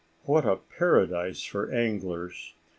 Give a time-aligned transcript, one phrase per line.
[0.23, 2.55] what a paradise for anglers!